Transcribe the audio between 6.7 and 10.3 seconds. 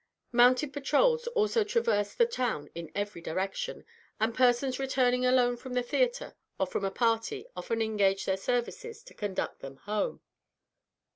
a party, often engage their services to conduct them home.